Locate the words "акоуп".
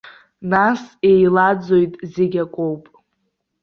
2.43-2.83